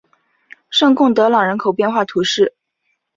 [0.71, 2.55] 圣贡德朗人口变化图示